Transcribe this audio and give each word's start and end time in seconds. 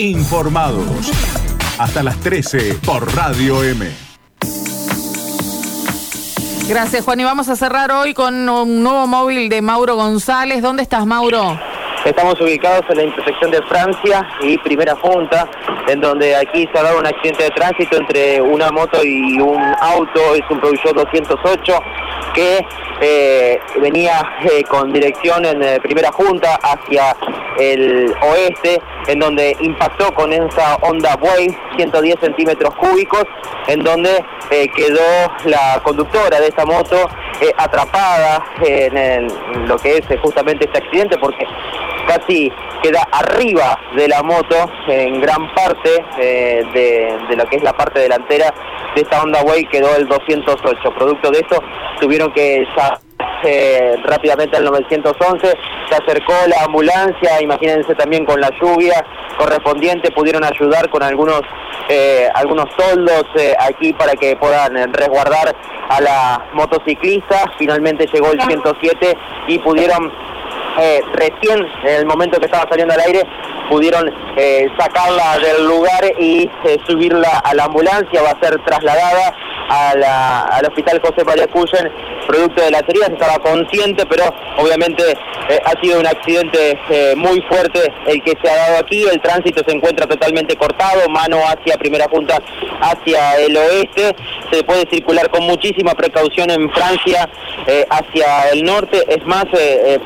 Informados. 0.00 1.10
Hasta 1.76 2.04
las 2.04 2.20
13 2.20 2.78
por 2.86 3.12
Radio 3.16 3.64
M. 3.64 3.84
Gracias, 6.68 7.04
Juan. 7.04 7.18
Y 7.18 7.24
vamos 7.24 7.48
a 7.48 7.56
cerrar 7.56 7.90
hoy 7.90 8.14
con 8.14 8.48
un 8.48 8.82
nuevo 8.84 9.08
móvil 9.08 9.48
de 9.48 9.60
Mauro 9.60 9.96
González. 9.96 10.62
¿Dónde 10.62 10.84
estás, 10.84 11.04
Mauro? 11.04 11.58
Estamos 12.04 12.40
ubicados 12.40 12.82
en 12.90 12.98
la 12.98 13.02
intersección 13.02 13.50
de 13.50 13.60
Francia 13.62 14.24
y 14.40 14.56
Primera 14.58 14.94
Junta, 14.94 15.50
en 15.88 16.00
donde 16.00 16.36
aquí 16.36 16.68
se 16.72 16.78
ha 16.78 16.84
dado 16.84 17.00
un 17.00 17.06
accidente 17.06 17.42
de 17.42 17.50
tránsito 17.50 17.96
entre 17.96 18.40
una 18.40 18.70
moto 18.70 19.02
y 19.02 19.40
un 19.40 19.60
auto, 19.80 20.34
es 20.36 20.42
un 20.48 20.60
Peugeot 20.60 20.94
208 20.94 21.82
que 22.38 22.64
eh, 23.00 23.60
venía 23.80 24.22
eh, 24.44 24.62
con 24.62 24.92
dirección 24.92 25.44
en 25.44 25.60
eh, 25.60 25.80
Primera 25.80 26.12
Junta 26.12 26.54
hacia 26.62 27.16
el 27.58 28.14
oeste, 28.22 28.80
en 29.08 29.18
donde 29.18 29.56
impactó 29.58 30.14
con 30.14 30.32
esa 30.32 30.76
Honda 30.82 31.16
Wave 31.20 31.58
110 31.76 32.20
centímetros 32.20 32.76
cúbicos, 32.76 33.24
en 33.66 33.82
donde 33.82 34.24
quedó 34.76 35.32
la 35.46 35.80
conductora 35.82 36.38
de 36.38 36.46
esa 36.46 36.64
moto 36.64 37.08
atrapada 37.56 38.44
en, 38.64 39.26
lo 39.66 39.76
que 39.76 39.96
es 39.96 40.20
justamente 40.22 40.66
este 40.66 40.78
accidente, 40.78 41.18
porque 41.18 41.44
casi 42.08 42.50
queda 42.82 43.06
arriba 43.12 43.78
de 43.94 44.08
la 44.08 44.22
moto 44.22 44.70
en 44.88 45.20
gran 45.20 45.52
parte 45.54 46.04
de, 46.18 47.36
lo 47.36 47.44
que 47.46 47.56
es 47.56 47.62
la 47.62 47.72
parte 47.72 48.00
delantera 48.00 48.52
de 48.94 49.02
esta 49.02 49.22
Honda 49.22 49.42
Way 49.42 49.66
quedó 49.66 49.94
el 49.96 50.08
208. 50.08 50.94
Producto 50.96 51.30
de 51.30 51.40
eso 51.40 51.62
tuvieron 52.00 52.32
que 52.32 52.66
eh, 53.44 53.96
rápidamente 54.04 54.56
al 54.56 54.64
911, 54.64 55.46
se 55.88 55.94
acercó 55.94 56.32
la 56.48 56.64
ambulancia, 56.64 57.40
imagínense 57.40 57.94
también 57.94 58.24
con 58.24 58.40
la 58.40 58.50
lluvia 58.60 59.04
correspondiente, 59.38 60.10
pudieron 60.10 60.42
ayudar 60.44 60.88
con 60.90 61.04
algunos, 61.04 61.42
eh, 61.88 62.28
algunos 62.34 62.66
toldos 62.76 63.24
eh, 63.36 63.54
aquí 63.60 63.92
para 63.92 64.12
que 64.14 64.34
puedan 64.36 64.92
resguardar 64.92 65.54
a 65.88 66.00
la 66.00 66.46
motociclista, 66.52 67.44
finalmente 67.58 68.06
llegó 68.12 68.32
el 68.32 68.40
107 68.42 69.16
y 69.46 69.58
pudieron 69.60 70.12
recién 71.12 71.66
en 71.84 71.94
el 71.94 72.06
momento 72.06 72.38
que 72.38 72.46
estaba 72.46 72.68
saliendo 72.68 72.94
al 72.94 73.00
aire 73.00 73.22
pudieron 73.68 74.12
sacarla 74.78 75.38
del 75.38 75.66
lugar 75.66 76.04
y 76.18 76.50
subirla 76.86 77.38
a 77.44 77.54
la 77.54 77.64
ambulancia, 77.64 78.22
va 78.22 78.30
a 78.30 78.40
ser 78.40 78.58
trasladada 78.64 79.34
al 79.68 80.66
hospital 80.66 81.00
José 81.02 81.24
María 81.24 81.46
producto 82.28 82.62
de 82.62 82.70
la 82.70 82.78
herida, 82.80 83.06
estaba 83.06 83.38
consciente, 83.38 84.04
pero 84.06 84.24
obviamente 84.58 85.02
eh, 85.48 85.58
ha 85.64 85.80
sido 85.80 85.98
un 85.98 86.06
accidente 86.06 86.78
eh, 86.90 87.14
muy 87.16 87.40
fuerte 87.42 87.80
el 88.06 88.22
que 88.22 88.34
se 88.42 88.50
ha 88.50 88.54
dado 88.54 88.78
aquí, 88.78 89.04
el 89.10 89.20
tránsito 89.20 89.62
se 89.66 89.74
encuentra 89.74 90.06
totalmente 90.06 90.54
cortado, 90.56 91.08
mano 91.08 91.38
hacia 91.46 91.78
primera 91.78 92.06
punta 92.06 92.40
hacia 92.80 93.38
el 93.38 93.56
oeste, 93.56 94.14
se 94.52 94.62
puede 94.62 94.86
circular 94.90 95.30
con 95.30 95.44
muchísima 95.44 95.94
precaución 95.94 96.50
en 96.50 96.70
Francia 96.70 97.28
eh, 97.66 97.86
hacia 97.88 98.50
el 98.52 98.62
norte, 98.62 99.04
es 99.08 99.24
más, 99.24 99.46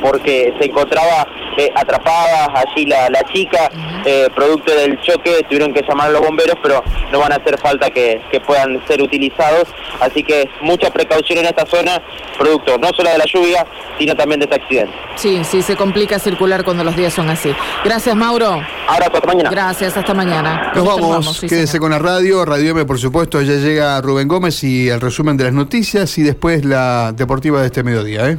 porque 0.00 0.54
se 0.58 0.66
encontraba 0.66 1.26
atrapada 1.74 2.48
allí 2.54 2.86
la, 2.86 3.22
chica, 3.32 3.70
producto 4.34 4.72
del 4.74 5.00
choque, 5.00 5.44
tuvieron 5.48 5.72
que 5.72 5.82
llamar 5.82 6.08
a 6.08 6.12
los 6.12 6.22
bomberos, 6.22 6.56
pero 6.62 6.82
no 7.10 7.18
van 7.18 7.32
a 7.32 7.36
hacer 7.36 7.58
falta 7.58 7.90
que 7.90 8.20
puedan 8.46 8.80
ser 8.86 9.02
utilizados 9.02 9.68
así 10.00 10.22
que 10.22 10.48
mucha 10.60 10.90
precaución 10.90 11.38
en 11.38 11.46
esta 11.46 11.66
zona, 11.66 12.00
producto 12.38 12.78
no 12.78 12.88
solo 12.88 13.10
de 13.10 13.18
la 13.18 13.24
lluvia, 13.26 13.66
sino 13.98 14.14
también 14.14 14.40
de 14.40 14.44
este 14.44 14.56
accidente. 14.56 14.92
Sí, 15.16 15.42
sí, 15.44 15.62
se 15.62 15.76
complica 15.76 16.18
circular 16.18 16.64
cuando 16.64 16.84
los 16.84 16.96
días 16.96 17.12
son 17.12 17.28
así. 17.28 17.54
Gracias, 17.84 18.14
Mauro. 18.14 18.60
Ahora, 18.88 19.06
hasta 19.06 19.26
mañana. 19.26 19.50
Gracias, 19.50 19.96
hasta 19.96 20.14
mañana. 20.14 20.72
Nos 20.74 20.84
vamos, 20.84 21.40
quédese 21.40 21.78
con 21.78 21.90
la 21.90 21.98
radio, 21.98 22.44
Radio 22.44 22.70
M, 22.72 22.84
por 22.84 22.98
supuesto, 22.98 23.40
ya 23.42 23.54
llega 23.54 24.00
Rubén 24.00 24.28
Gómez 24.28 24.62
y 24.64 24.88
el 24.88 25.00
resumen 25.00 25.36
de 25.36 25.44
las 25.44 25.52
noticias 25.52 26.16
y 26.18 26.22
después 26.22 26.64
la 26.64 27.12
deportiva 27.12 27.60
de 27.60 27.66
este 27.66 27.82
mediodía, 27.82 28.30
¿eh? 28.30 28.38